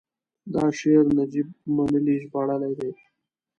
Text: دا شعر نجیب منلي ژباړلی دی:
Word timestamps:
دا 0.53 0.65
شعر 0.79 1.05
نجیب 1.17 1.47
منلي 1.75 2.15
ژباړلی 2.21 2.71
دی: 2.79 2.91